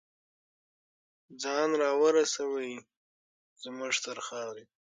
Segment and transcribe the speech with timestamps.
[1.41, 2.85] ځان راورسوي دی
[3.63, 4.63] زمونږ تر خاورې